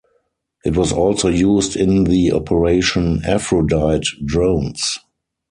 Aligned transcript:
It 0.65 0.75
was 0.75 0.91
also 0.91 1.27
used 1.29 1.75
in 1.75 2.05
the 2.05 2.31
Operation 2.31 3.21
Aphrodite 3.23 4.07
drones. 4.25 4.97